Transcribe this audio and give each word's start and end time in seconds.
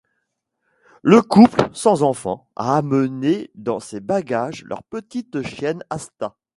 Le 1.03 1.21
couple, 1.21 1.69
sans 1.73 2.01
enfant, 2.01 2.49
a 2.55 2.75
amené 2.75 3.51
dans 3.53 3.79
ses 3.79 3.99
bagages 3.99 4.63
leur 4.65 4.81
petite 4.81 5.43
chienne 5.43 5.83
Asta. 5.91 6.35